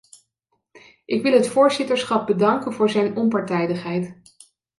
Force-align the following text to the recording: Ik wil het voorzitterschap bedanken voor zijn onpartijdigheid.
Ik 1.05 1.21
wil 1.21 1.33
het 1.33 1.47
voorzitterschap 1.47 2.27
bedanken 2.27 2.73
voor 2.73 2.89
zijn 2.89 3.15
onpartijdigheid. 3.15 4.21